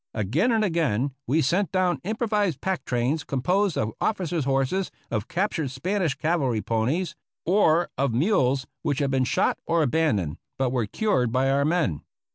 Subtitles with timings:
[0.15, 5.69] Again and again we sent down improvised pack trains composed of officers' horses, of captured
[5.69, 10.87] Spanish cavalry ponies, or of mules which had been shot or aban doned but were
[10.87, 12.01] cured by our men.